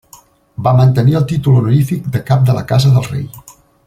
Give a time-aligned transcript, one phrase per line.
[0.67, 3.27] Va mantenir el títol honorífic de Cap de la Casa del Rei.